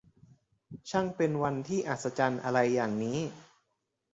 [0.89, 3.17] ช่างเป็นวันที่อัศจรรย์อะไรอย่างนี้